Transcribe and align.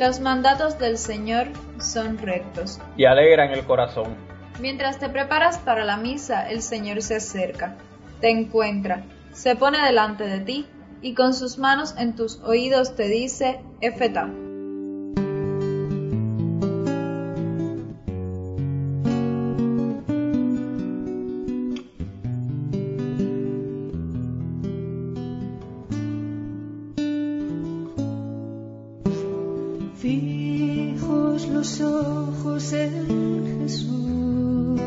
Los 0.00 0.18
mandatos 0.18 0.78
del 0.78 0.96
Señor 0.96 1.48
son 1.78 2.18
rectos. 2.18 2.80
y 2.96 3.04
alegran 3.04 3.52
el 3.52 3.64
corazón. 3.64 4.16
Mientras 4.58 4.98
te 4.98 5.08
preparas 5.08 5.58
para 5.58 5.84
la 5.84 5.98
misa, 5.98 6.48
el 6.48 6.62
Señor 6.62 7.02
se 7.02 7.16
acerca, 7.16 7.76
te 8.20 8.30
encuentra, 8.30 9.04
se 9.32 9.56
pone 9.56 9.78
delante 9.84 10.24
de 10.24 10.40
ti 10.40 10.66
y 11.02 11.14
con 11.14 11.34
sus 11.34 11.58
manos 11.58 11.94
en 11.98 12.16
tus 12.16 12.40
oídos 12.40 12.96
te 12.96 13.08
dice, 13.08 13.60
Efeta. 13.80 14.28
Fijos 30.00 31.46
los 31.48 31.80
ojos 31.82 32.72
en 32.72 33.60
Jesús. 33.60 34.80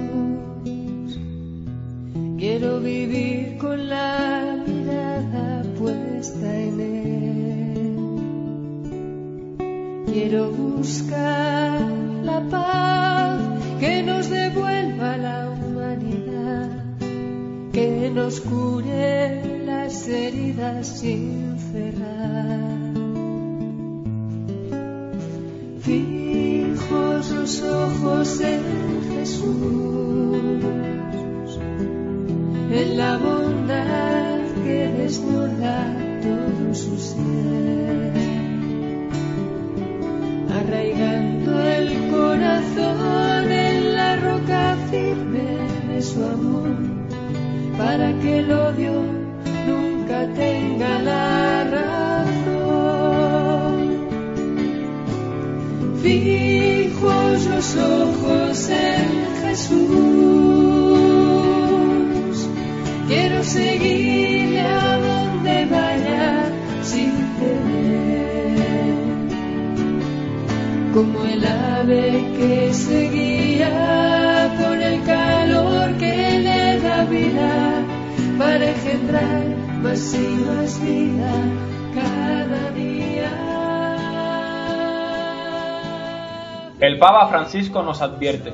Quiero 2.40 2.80
vivir 2.80 3.60
con 3.60 3.90
la 3.90 4.58
mirada 4.66 5.62
puesta 5.78 6.60
en 6.60 6.80
Él. 6.80 7.96
Quiero 10.12 10.50
buscar 10.50 11.80
la 12.24 12.42
paz 12.50 13.40
que 13.80 14.02
nos 14.02 14.32
devuelva 14.32 15.18
la 15.18 15.52
humanidad, 15.52 16.72
que 17.72 18.10
nos 18.12 18.40
cure 18.40 19.64
las 19.64 20.08
heridas 20.08 20.88
sin 20.88 21.60
cerrar. 21.60 22.93
Fijos 25.84 27.30
los 27.32 27.62
ojos 27.62 28.40
en 28.40 28.62
Jesús, 29.12 29.50
en 32.72 32.98
la 32.98 33.18
bondad 33.18 34.40
que 34.64 34.88
desborda 34.98 35.94
todo 36.22 36.74
su 36.74 36.98
ser, 36.98 38.14
arraigando 40.58 41.62
el 41.62 42.10
corazón 42.10 43.52
en 43.52 43.94
la 43.94 44.16
roca 44.16 44.78
firme 44.90 45.68
de 45.94 46.02
su 46.02 46.24
amor, 46.24 46.78
para 47.78 48.18
que 48.22 48.40
el 48.40 48.50
odio 48.54 49.03
Fijos 56.04 57.46
los 57.46 57.78
ojos 57.78 58.70
en 58.70 59.08
Jesús. 59.42 59.80
Quiero 63.08 63.42
seguirle 63.42 64.60
a 64.60 64.98
donde 64.98 65.66
vaya 65.68 66.52
sin 66.82 67.14
temer. 67.40 68.58
Como 70.94 71.24
el 71.24 71.46
ave 71.46 72.26
que 72.38 72.74
seguía 72.74 74.54
por 74.62 74.78
el 74.78 75.02
calor 75.04 75.98
que 76.00 76.40
le 76.40 76.82
da 76.82 77.06
vida 77.06 77.82
para 78.38 78.72
engendrar 78.72 79.46
más 79.82 80.14
y 80.14 80.28
más 80.44 80.82
vida 80.84 81.32
cada 81.96 82.72
día. 82.72 83.53
El 86.84 87.00
Papa 87.00 87.30
Francisco 87.30 87.82
nos 87.82 88.02
advierte, 88.02 88.52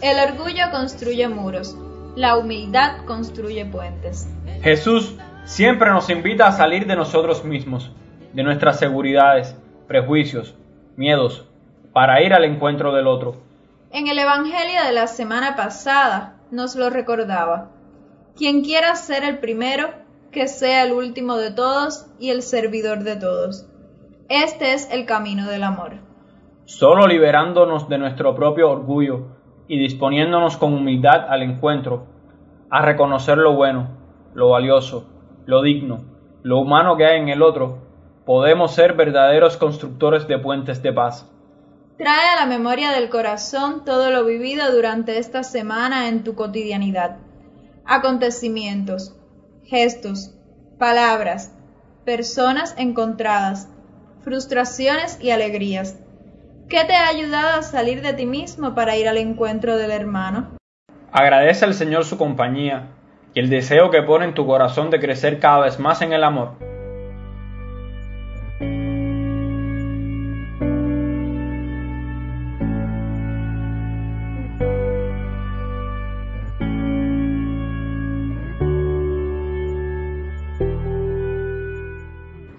El 0.00 0.30
orgullo 0.30 0.70
construye 0.72 1.28
muros, 1.28 1.76
la 2.14 2.38
humildad 2.38 3.04
construye 3.04 3.66
puentes. 3.66 4.30
Jesús 4.62 5.14
siempre 5.44 5.90
nos 5.90 6.08
invita 6.08 6.46
a 6.46 6.52
salir 6.52 6.86
de 6.86 6.96
nosotros 6.96 7.44
mismos, 7.44 7.92
de 8.32 8.42
nuestras 8.44 8.78
seguridades, 8.78 9.54
prejuicios, 9.86 10.54
miedos, 10.96 11.44
para 11.92 12.22
ir 12.22 12.32
al 12.32 12.46
encuentro 12.46 12.94
del 12.94 13.06
otro. 13.06 13.42
En 13.90 14.08
el 14.08 14.18
Evangelio 14.20 14.82
de 14.82 14.92
la 14.92 15.06
semana 15.06 15.54
pasada 15.54 16.38
nos 16.50 16.76
lo 16.76 16.88
recordaba. 16.88 17.72
Quien 18.38 18.64
quiera 18.64 18.96
ser 18.96 19.22
el 19.22 19.38
primero, 19.38 19.90
que 20.32 20.48
sea 20.48 20.84
el 20.84 20.92
último 20.92 21.36
de 21.36 21.50
todos 21.50 22.06
y 22.18 22.30
el 22.30 22.40
servidor 22.40 23.00
de 23.00 23.16
todos. 23.16 23.66
Este 24.30 24.72
es 24.72 24.88
el 24.90 25.04
camino 25.04 25.46
del 25.46 25.62
amor. 25.62 26.05
Solo 26.66 27.06
liberándonos 27.06 27.88
de 27.88 27.96
nuestro 27.96 28.34
propio 28.34 28.68
orgullo 28.68 29.28
y 29.68 29.78
disponiéndonos 29.78 30.56
con 30.56 30.74
humildad 30.74 31.26
al 31.28 31.42
encuentro, 31.42 32.06
a 32.70 32.82
reconocer 32.82 33.38
lo 33.38 33.54
bueno, 33.54 33.88
lo 34.34 34.50
valioso, 34.50 35.08
lo 35.46 35.62
digno, 35.62 36.00
lo 36.42 36.58
humano 36.58 36.96
que 36.96 37.06
hay 37.06 37.20
en 37.20 37.28
el 37.28 37.42
otro, 37.42 37.78
podemos 38.24 38.74
ser 38.74 38.94
verdaderos 38.94 39.56
constructores 39.56 40.26
de 40.26 40.40
puentes 40.40 40.82
de 40.82 40.92
paz. 40.92 41.30
Trae 41.98 42.30
a 42.30 42.40
la 42.40 42.46
memoria 42.46 42.90
del 42.90 43.10
corazón 43.10 43.84
todo 43.84 44.10
lo 44.10 44.24
vivido 44.24 44.74
durante 44.74 45.18
esta 45.18 45.44
semana 45.44 46.08
en 46.08 46.24
tu 46.24 46.34
cotidianidad. 46.34 47.18
Acontecimientos, 47.84 49.14
gestos, 49.62 50.34
palabras, 50.80 51.54
personas 52.04 52.74
encontradas, 52.76 53.68
frustraciones 54.22 55.20
y 55.22 55.30
alegrías. 55.30 56.00
¿Qué 56.68 56.82
te 56.84 56.96
ha 56.96 57.06
ayudado 57.06 57.60
a 57.60 57.62
salir 57.62 58.02
de 58.02 58.12
ti 58.12 58.26
mismo 58.26 58.74
para 58.74 58.96
ir 58.96 59.08
al 59.08 59.18
encuentro 59.18 59.76
del 59.76 59.92
hermano? 59.92 60.56
Agradece 61.12 61.64
al 61.64 61.74
Señor 61.74 62.04
su 62.04 62.18
compañía 62.18 62.88
y 63.34 63.38
el 63.38 63.48
deseo 63.48 63.92
que 63.92 64.02
pone 64.02 64.24
en 64.24 64.34
tu 64.34 64.46
corazón 64.46 64.90
de 64.90 64.98
crecer 64.98 65.38
cada 65.38 65.60
vez 65.60 65.78
más 65.78 66.02
en 66.02 66.12
el 66.12 66.24
amor. 66.24 66.56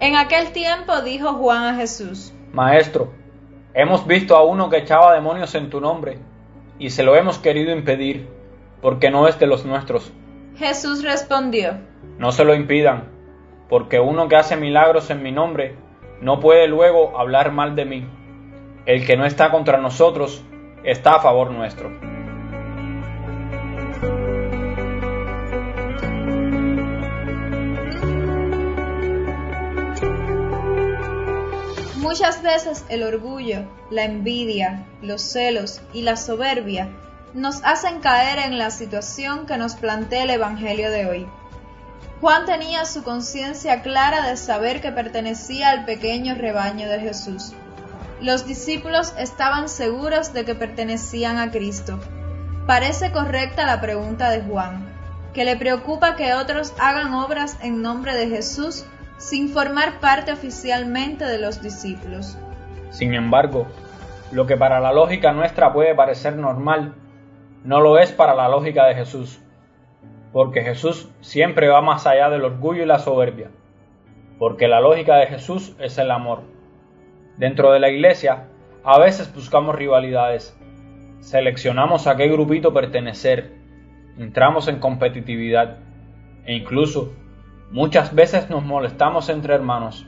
En 0.00 0.16
aquel 0.16 0.52
tiempo 0.52 1.02
dijo 1.02 1.34
Juan 1.34 1.64
a 1.64 1.74
Jesús, 1.74 2.32
Maestro, 2.54 3.12
hemos 3.78 4.08
visto 4.08 4.34
a 4.34 4.42
uno 4.42 4.70
que 4.70 4.78
echaba 4.78 5.14
demonios 5.14 5.54
en 5.54 5.70
tu 5.70 5.80
nombre, 5.80 6.18
y 6.80 6.90
se 6.90 7.04
lo 7.04 7.14
hemos 7.14 7.38
querido 7.38 7.70
impedir, 7.70 8.28
porque 8.82 9.08
no 9.08 9.28
es 9.28 9.38
de 9.38 9.46
los 9.46 9.64
nuestros. 9.64 10.12
Jesús 10.56 11.04
respondió, 11.04 11.78
No 12.18 12.32
se 12.32 12.44
lo 12.44 12.56
impidan, 12.56 13.04
porque 13.68 14.00
uno 14.00 14.26
que 14.26 14.34
hace 14.34 14.56
milagros 14.56 15.10
en 15.10 15.22
mi 15.22 15.30
nombre 15.30 15.76
no 16.20 16.40
puede 16.40 16.66
luego 16.66 17.16
hablar 17.20 17.52
mal 17.52 17.76
de 17.76 17.84
mí. 17.84 18.06
El 18.84 19.06
que 19.06 19.16
no 19.16 19.24
está 19.24 19.52
contra 19.52 19.78
nosotros 19.78 20.42
está 20.82 21.12
a 21.12 21.20
favor 21.20 21.52
nuestro. 21.52 22.17
Muchas 32.18 32.42
veces 32.42 32.84
el 32.88 33.04
orgullo, 33.04 33.62
la 33.92 34.02
envidia, 34.02 34.84
los 35.02 35.22
celos 35.22 35.80
y 35.92 36.02
la 36.02 36.16
soberbia 36.16 36.88
nos 37.32 37.62
hacen 37.62 38.00
caer 38.00 38.40
en 38.40 38.58
la 38.58 38.72
situación 38.72 39.46
que 39.46 39.56
nos 39.56 39.76
plantea 39.76 40.24
el 40.24 40.30
Evangelio 40.30 40.90
de 40.90 41.06
hoy. 41.06 41.28
Juan 42.20 42.44
tenía 42.44 42.86
su 42.86 43.04
conciencia 43.04 43.82
clara 43.82 44.28
de 44.28 44.36
saber 44.36 44.80
que 44.80 44.90
pertenecía 44.90 45.70
al 45.70 45.84
pequeño 45.84 46.34
rebaño 46.34 46.88
de 46.88 46.98
Jesús. 46.98 47.52
Los 48.20 48.48
discípulos 48.48 49.14
estaban 49.16 49.68
seguros 49.68 50.32
de 50.32 50.44
que 50.44 50.56
pertenecían 50.56 51.38
a 51.38 51.52
Cristo. 51.52 52.00
Parece 52.66 53.12
correcta 53.12 53.64
la 53.64 53.80
pregunta 53.80 54.30
de 54.30 54.42
Juan, 54.42 54.92
que 55.32 55.44
le 55.44 55.56
preocupa 55.56 56.16
que 56.16 56.34
otros 56.34 56.74
hagan 56.80 57.14
obras 57.14 57.58
en 57.62 57.80
nombre 57.80 58.16
de 58.16 58.26
Jesús 58.26 58.86
sin 59.18 59.48
formar 59.48 60.00
parte 60.00 60.32
oficialmente 60.32 61.24
de 61.24 61.38
los 61.38 61.60
discípulos. 61.60 62.38
Sin 62.90 63.14
embargo, 63.14 63.66
lo 64.32 64.46
que 64.46 64.56
para 64.56 64.80
la 64.80 64.92
lógica 64.92 65.32
nuestra 65.32 65.72
puede 65.72 65.94
parecer 65.94 66.36
normal, 66.36 66.94
no 67.64 67.80
lo 67.80 67.98
es 67.98 68.12
para 68.12 68.34
la 68.34 68.48
lógica 68.48 68.86
de 68.86 68.94
Jesús, 68.94 69.40
porque 70.32 70.62
Jesús 70.62 71.10
siempre 71.20 71.68
va 71.68 71.82
más 71.82 72.06
allá 72.06 72.30
del 72.30 72.44
orgullo 72.44 72.82
y 72.82 72.86
la 72.86 72.98
soberbia, 72.98 73.50
porque 74.38 74.68
la 74.68 74.80
lógica 74.80 75.16
de 75.16 75.26
Jesús 75.26 75.74
es 75.80 75.98
el 75.98 76.10
amor. 76.10 76.42
Dentro 77.36 77.72
de 77.72 77.80
la 77.80 77.90
iglesia, 77.90 78.48
a 78.84 78.98
veces 78.98 79.34
buscamos 79.34 79.74
rivalidades, 79.74 80.56
seleccionamos 81.20 82.06
a 82.06 82.16
qué 82.16 82.28
grupito 82.28 82.72
pertenecer, 82.72 83.52
entramos 84.16 84.68
en 84.68 84.78
competitividad 84.78 85.78
e 86.44 86.54
incluso 86.54 87.12
muchas 87.70 88.14
veces 88.14 88.50
nos 88.50 88.64
molestamos 88.64 89.28
entre 89.28 89.54
hermanos. 89.54 90.06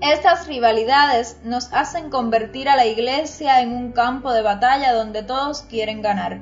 Estas 0.00 0.48
rivalidades 0.48 1.40
nos 1.44 1.72
hacen 1.74 2.08
convertir 2.08 2.68
a 2.68 2.76
la 2.76 2.86
iglesia 2.86 3.60
en 3.60 3.72
un 3.72 3.92
campo 3.92 4.32
de 4.32 4.42
batalla 4.42 4.92
donde 4.94 5.22
todos 5.22 5.62
quieren 5.62 6.00
ganar. 6.00 6.40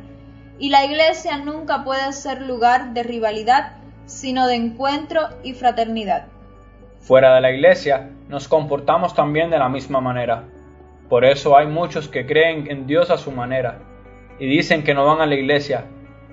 Y 0.61 0.71
la 0.71 0.85
iglesia 0.85 1.39
nunca 1.39 1.85
puede 1.85 2.13
ser 2.13 2.43
lugar 2.43 2.95
de 2.95 3.03
rivalidad, 3.03 3.73
sino 4.07 4.47
de 4.47 4.55
encuentro 4.55 5.23
y 5.43 5.55
fraternidad. 5.55 6.27
Fuera 7.01 7.35
de 7.35 7.41
la 7.41 7.53
iglesia 7.53 8.11
nos 8.29 8.47
comportamos 8.47 9.15
también 9.15 9.51
de 9.51 9.59
la 9.59 9.69
misma 9.69 10.01
manera. 10.01 10.45
Por 11.09 11.25
eso 11.25 11.57
hay 11.57 11.67
muchos 11.67 12.09
que 12.09 12.27
creen 12.27 12.71
en 12.71 12.87
Dios 12.87 13.11
a 13.11 13.19
su 13.19 13.33
manera 13.33 13.79
y 14.39 14.47
dicen 14.47 14.85
que 14.85 14.95
no 14.95 15.07
van 15.07 15.21
a 15.21 15.27
la 15.27 15.35
iglesia 15.35 15.85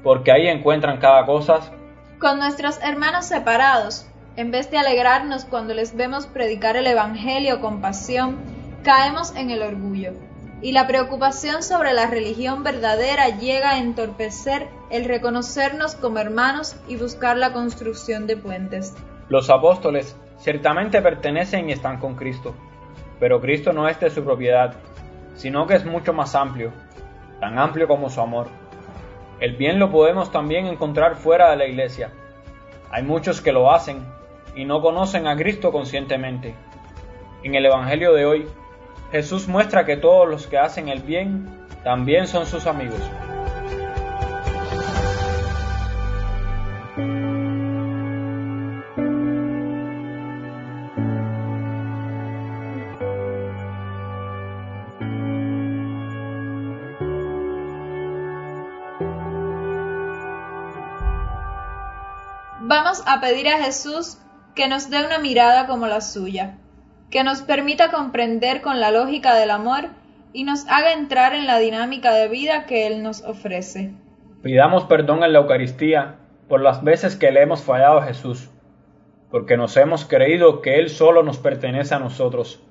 porque 0.04 0.31
ahí 0.31 0.48
encuentran 0.48 1.00
cada 1.00 1.25
cosa. 1.25 1.72
Con 2.20 2.40
nuestros 2.40 2.80
hermanos 2.82 3.26
separados, 3.26 4.08
en 4.38 4.50
vez 4.50 4.72
de 4.72 4.78
alegrarnos 4.78 5.44
cuando 5.44 5.74
les 5.74 5.98
vemos 5.98 6.28
predicar 6.28 6.78
el 6.78 6.88
Evangelio 6.88 7.60
con 7.60 7.82
pasión, 7.82 8.38
caemos 8.84 9.36
en 9.36 9.50
el 9.50 9.62
orgullo. 9.62 10.14
Y 10.62 10.72
la 10.72 10.88
preocupación 10.88 11.62
sobre 11.62 11.94
la 11.94 12.08
religión 12.08 12.64
verdadera 12.64 13.38
llega 13.38 13.72
a 13.72 13.80
entorpecer 13.80 14.70
el 14.90 15.04
reconocernos 15.04 15.96
como 15.96 16.20
hermanos 16.20 16.78
y 16.88 16.96
buscar 16.96 17.36
la 17.36 17.52
construcción 17.52 18.28
de 18.28 18.38
puentes. 18.38 18.96
Los 19.28 19.50
apóstoles 19.50 20.16
ciertamente 20.38 21.02
pertenecen 21.02 21.70
y 21.70 21.74
están 21.74 22.00
con 22.00 22.16
Cristo, 22.16 22.56
pero 23.20 23.42
Cristo 23.42 23.74
no 23.74 23.90
es 23.90 24.00
de 24.00 24.10
su 24.10 24.24
propiedad, 24.24 24.74
sino 25.36 25.68
que 25.68 25.76
es 25.76 25.86
mucho 25.86 26.14
más 26.14 26.34
amplio, 26.34 26.72
tan 27.42 27.60
amplio 27.60 27.90
como 27.90 28.10
su 28.10 28.22
amor. 28.22 28.48
El 29.40 29.58
bien 29.58 29.80
lo 29.80 29.92
podemos 29.92 30.32
también 30.32 30.66
encontrar 30.66 31.16
fuera 31.16 31.52
de 31.52 31.58
la 31.58 31.66
iglesia. 31.66 32.12
Hay 32.90 33.04
muchos 33.04 33.42
que 33.42 33.52
lo 33.52 33.72
hacen 33.72 34.06
y 34.56 34.64
no 34.66 34.82
conocen 34.82 35.28
a 35.28 35.36
Cristo 35.36 35.72
conscientemente. 35.72 36.56
En 37.44 37.56
el 37.56 37.66
Evangelio 37.66 38.14
de 38.14 38.26
hoy, 38.26 38.48
Jesús 39.12 39.48
muestra 39.48 39.86
que 39.86 39.98
todos 39.98 40.28
los 40.28 40.48
que 40.48 40.58
hacen 40.58 40.88
el 40.88 41.02
bien 41.02 41.50
también 41.84 42.28
son 42.28 42.46
sus 42.46 42.66
amigos. 42.66 43.02
Vamos 62.68 63.04
a 63.06 63.22
pedir 63.22 63.48
a 63.48 63.64
Jesús 63.64 64.18
que 64.56 64.68
nos 64.68 64.90
dé 64.90 65.06
una 65.06 65.20
mirada 65.20 65.68
como 65.68 65.86
la 65.86 66.02
suya, 66.02 66.58
que 67.12 67.24
nos 67.24 67.44
permita 67.44 67.92
comprender 67.92 68.64
con 68.64 68.80
la 68.80 68.90
lógica 68.90 69.36
del 69.36 69.52
amor 69.52 69.90
y 70.34 70.46
nos 70.46 70.68
haga 70.68 70.94
entrar 70.94 71.36
en 71.36 71.46
la 71.46 71.60
dinámica 71.60 72.12
de 72.16 72.28
vida 72.28 72.66
que 72.66 72.88
Él 72.88 73.04
nos 73.04 73.24
ofrece. 73.24 73.94
Pidamos 74.42 74.86
perdón 74.86 75.24
en 75.24 75.34
la 75.34 75.40
Eucaristía 75.42 76.16
por 76.50 76.60
las 76.60 76.84
veces 76.84 77.16
que 77.16 77.32
le 77.32 77.44
hemos 77.44 77.62
fallado 77.62 78.00
a 78.00 78.06
Jesús, 78.06 78.50
porque 79.30 79.58
nos 79.58 79.78
hemos 79.78 80.06
creído 80.06 80.64
que 80.64 80.80
Él 80.80 80.90
solo 80.90 81.22
nos 81.22 81.38
pertenece 81.38 81.94
a 81.94 82.00
nosotros, 82.00 82.64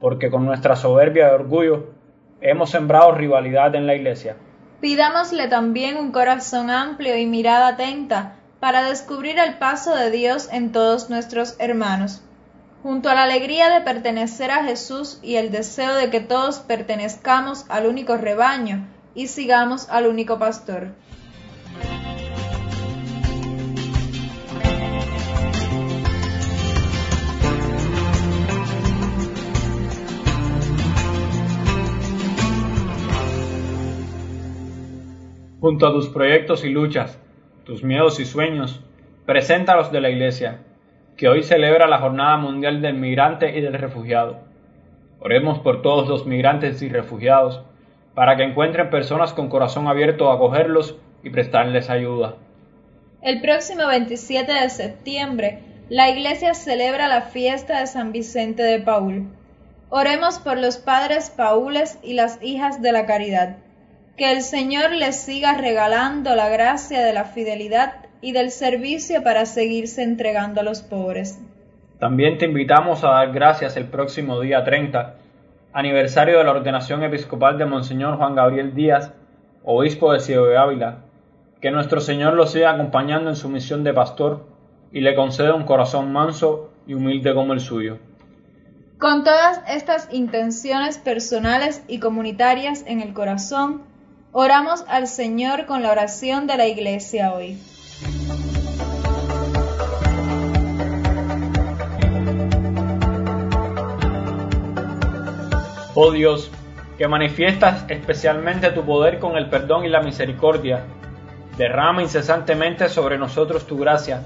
porque 0.00 0.30
con 0.30 0.46
nuestra 0.46 0.74
soberbia 0.74 1.28
y 1.28 1.34
orgullo 1.34 1.92
hemos 2.40 2.70
sembrado 2.70 3.12
rivalidad 3.12 3.72
en 3.76 3.86
la 3.86 3.94
Iglesia. 3.94 4.36
Pidámosle 4.80 5.46
también 5.46 5.96
un 5.96 6.10
corazón 6.10 6.70
amplio 6.70 7.16
y 7.16 7.26
mirada 7.26 7.68
atenta 7.68 8.37
para 8.60 8.88
descubrir 8.88 9.38
el 9.38 9.58
paso 9.58 9.94
de 9.94 10.10
Dios 10.10 10.48
en 10.50 10.72
todos 10.72 11.10
nuestros 11.10 11.54
hermanos. 11.58 12.22
Junto 12.82 13.08
a 13.08 13.14
la 13.14 13.24
alegría 13.24 13.70
de 13.70 13.80
pertenecer 13.80 14.50
a 14.50 14.64
Jesús 14.64 15.18
y 15.22 15.36
el 15.36 15.50
deseo 15.50 15.94
de 15.94 16.10
que 16.10 16.20
todos 16.20 16.60
pertenezcamos 16.60 17.64
al 17.68 17.86
único 17.86 18.16
rebaño 18.16 18.86
y 19.14 19.28
sigamos 19.28 19.88
al 19.90 20.06
único 20.06 20.38
pastor. 20.38 20.88
Junto 35.60 35.88
a 35.88 35.92
tus 35.92 36.08
proyectos 36.08 36.64
y 36.64 36.68
luchas, 36.68 37.18
tus 37.68 37.84
miedos 37.84 38.18
y 38.18 38.24
sueños, 38.24 38.80
preséntalos 39.26 39.92
de 39.92 40.00
la 40.00 40.08
Iglesia, 40.08 40.60
que 41.18 41.28
hoy 41.28 41.42
celebra 41.42 41.86
la 41.86 41.98
Jornada 41.98 42.38
Mundial 42.38 42.80
del 42.80 42.94
Migrante 42.94 43.58
y 43.58 43.60
del 43.60 43.74
Refugiado. 43.74 44.38
Oremos 45.20 45.58
por 45.58 45.82
todos 45.82 46.08
los 46.08 46.24
migrantes 46.24 46.80
y 46.80 46.88
refugiados, 46.88 47.60
para 48.14 48.38
que 48.38 48.44
encuentren 48.44 48.88
personas 48.88 49.34
con 49.34 49.50
corazón 49.50 49.86
abierto 49.86 50.30
a 50.30 50.36
acogerlos 50.36 50.96
y 51.22 51.28
prestarles 51.28 51.90
ayuda. 51.90 52.36
El 53.20 53.42
próximo 53.42 53.86
27 53.86 54.50
de 54.50 54.70
septiembre, 54.70 55.58
la 55.90 56.08
Iglesia 56.08 56.54
celebra 56.54 57.06
la 57.06 57.20
fiesta 57.20 57.80
de 57.80 57.86
San 57.86 58.12
Vicente 58.12 58.62
de 58.62 58.80
Paul. 58.80 59.26
Oremos 59.90 60.38
por 60.38 60.56
los 60.56 60.78
padres 60.78 61.28
paules 61.28 61.98
y 62.02 62.14
las 62.14 62.42
hijas 62.42 62.80
de 62.80 62.92
la 62.92 63.04
caridad 63.04 63.58
que 64.18 64.32
el 64.32 64.42
Señor 64.42 64.90
les 64.90 65.20
siga 65.20 65.54
regalando 65.54 66.34
la 66.34 66.48
gracia 66.48 67.04
de 67.04 67.12
la 67.12 67.24
fidelidad 67.24 68.06
y 68.20 68.32
del 68.32 68.50
servicio 68.50 69.22
para 69.22 69.46
seguirse 69.46 70.02
entregando 70.02 70.60
a 70.60 70.64
los 70.64 70.82
pobres. 70.82 71.40
También 72.00 72.36
te 72.36 72.46
invitamos 72.46 73.04
a 73.04 73.10
dar 73.10 73.32
gracias 73.32 73.76
el 73.76 73.86
próximo 73.86 74.40
día 74.40 74.64
30, 74.64 75.14
aniversario 75.72 76.38
de 76.38 76.44
la 76.44 76.50
ordenación 76.50 77.04
episcopal 77.04 77.58
de 77.58 77.66
Monseñor 77.66 78.16
Juan 78.16 78.34
Gabriel 78.34 78.74
Díaz, 78.74 79.12
obispo 79.62 80.12
de 80.12 80.18
Ciego 80.18 80.46
de 80.46 80.56
Ávila, 80.56 81.04
que 81.60 81.70
nuestro 81.70 82.00
Señor 82.00 82.34
lo 82.34 82.46
siga 82.46 82.72
acompañando 82.72 83.30
en 83.30 83.36
su 83.36 83.48
misión 83.48 83.84
de 83.84 83.94
pastor 83.94 84.46
y 84.90 85.00
le 85.00 85.14
conceda 85.14 85.54
un 85.54 85.64
corazón 85.64 86.12
manso 86.12 86.72
y 86.88 86.94
humilde 86.94 87.34
como 87.34 87.52
el 87.52 87.60
suyo. 87.60 87.98
Con 88.98 89.22
todas 89.22 89.62
estas 89.68 90.08
intenciones 90.12 90.98
personales 90.98 91.84
y 91.86 92.00
comunitarias 92.00 92.82
en 92.88 93.00
el 93.00 93.12
corazón, 93.12 93.82
Oramos 94.40 94.84
al 94.86 95.08
Señor 95.08 95.66
con 95.66 95.82
la 95.82 95.90
oración 95.90 96.46
de 96.46 96.56
la 96.56 96.68
iglesia 96.68 97.32
hoy. 97.32 97.58
Oh 105.96 106.12
Dios, 106.12 106.52
que 106.98 107.08
manifiestas 107.08 107.84
especialmente 107.88 108.70
tu 108.70 108.84
poder 108.84 109.18
con 109.18 109.36
el 109.36 109.50
perdón 109.50 109.84
y 109.84 109.88
la 109.88 110.02
misericordia, 110.02 110.84
derrama 111.56 112.04
incesantemente 112.04 112.88
sobre 112.88 113.18
nosotros 113.18 113.66
tu 113.66 113.76
gracia, 113.76 114.22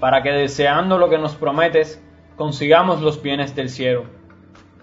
para 0.00 0.24
que 0.24 0.30
deseando 0.30 0.98
lo 0.98 1.08
que 1.08 1.18
nos 1.18 1.36
prometes, 1.36 2.02
consigamos 2.34 3.02
los 3.02 3.22
bienes 3.22 3.54
del 3.54 3.70
cielo. 3.70 4.06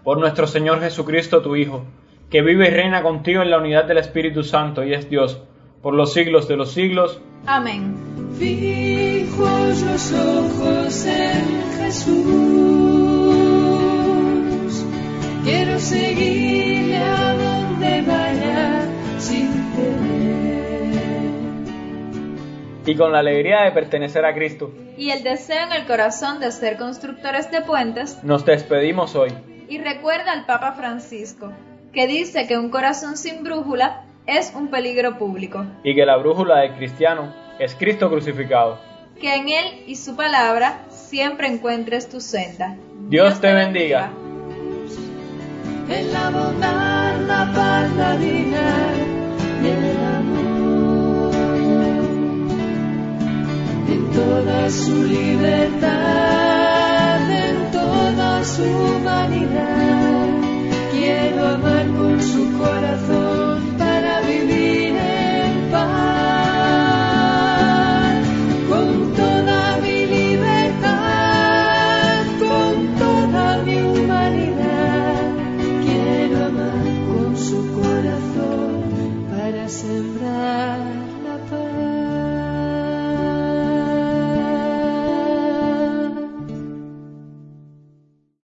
Por 0.06 0.18
nuestro 0.18 0.48
Señor 0.48 0.79
Jesucristo, 0.79 1.41
tu 1.41 1.58
Hijo, 1.58 1.84
que 2.29 2.41
vive 2.41 2.67
y 2.67 2.72
reina 2.72 3.01
contigo 3.03 3.41
en 3.41 3.50
la 3.51 3.58
unidad 3.60 3.86
del 3.86 3.98
Espíritu 4.00 4.44
Santo 4.44 4.84
y 4.84 4.94
es 4.94 5.10
Dios, 5.10 5.41
por 5.82 5.94
los 5.94 6.13
siglos 6.13 6.48
de 6.48 6.58
los 6.58 6.72
siglos. 6.72 7.22
Amén. 7.46 7.96
Fijos 8.38 9.82
los 9.84 10.12
ojos 10.13 11.05
en 11.05 11.46
Jesús, 13.55 14.86
quiero 15.44 15.79
seguirle 15.79 16.98
a 16.98 17.34
donde 17.34 18.01
vaya 18.01 18.82
sin 19.20 19.51
temer. 19.75 20.96
Y 22.88 22.96
con 22.96 23.12
la 23.12 23.20
alegría 23.20 23.63
de 23.63 23.72
pertenecer 23.72 24.25
a 24.25 24.36
Cristo 24.36 24.72
Y 24.98 25.10
el 25.10 25.24
deseo 25.24 25.63
en 25.65 25.72
el 25.72 25.86
corazón 25.88 26.39
de 26.39 26.51
ser 26.51 26.77
constructores 26.77 27.50
de 27.51 27.62
puentes. 27.62 28.24
nos 28.24 28.46
despedimos 28.46 29.15
hoy. 29.15 29.32
Y 29.67 29.79
recuerda 29.79 30.32
al 30.32 30.46
Papa 30.46 30.74
Francisco, 30.74 31.51
que 31.96 32.06
dice 32.08 32.46
que 32.46 32.58
un 32.58 32.70
corazón 32.70 33.18
sin 33.18 33.44
brújula 33.44 34.04
es 34.28 34.54
un 34.54 34.68
peligro 34.68 35.18
público. 35.18 35.66
Y 35.84 35.96
que 35.96 36.06
la 36.06 36.18
brújula 36.18 36.60
del 36.60 36.75
cristiano 36.75 37.34
es 37.58 37.74
Cristo 37.74 38.10
crucificado. 38.10 38.78
Que 39.20 39.34
en 39.36 39.48
Él 39.48 39.84
y 39.88 39.96
su 39.96 40.16
palabra 40.18 40.82
siempre 40.90 41.48
encuentres 41.48 42.10
tu 42.10 42.20
senda. 42.20 42.75
Dios 43.08 43.40
te 43.40 43.54
bendiga. 43.54 44.12
En 45.88 46.12
la 46.12 46.30
bondad, 46.32 47.22
la 47.22 47.54
paz, 47.56 47.96
la 47.96 48.18
dignidad 48.18 48.96
y 49.64 49.68
el 49.68 49.98
amor. 50.04 51.34
En 53.88 54.12
toda 54.12 54.70
su 54.70 55.04
libertad, 55.06 55.92
en 57.32 57.72
toda 57.72 58.44
su 58.44 58.64
humanidad. 58.64 60.04